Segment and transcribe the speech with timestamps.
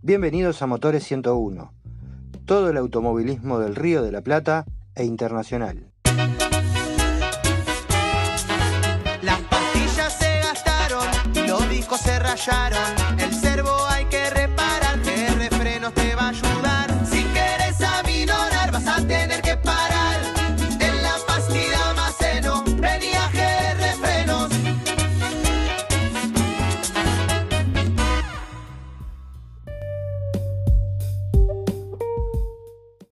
[0.00, 1.74] Bienvenidos a Motores 101,
[2.44, 5.90] todo el automovilismo del Río de la Plata e internacional.
[9.22, 11.04] Las pastillas se gastaron,
[11.48, 12.78] los discos se rayaron,
[13.18, 17.04] el servo hay que reparar, que refrenos te va a ayudar.
[17.04, 19.37] Si quieres aminorar, vas a tener